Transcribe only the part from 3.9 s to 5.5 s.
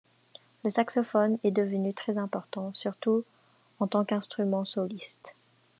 qu'instrument soliste.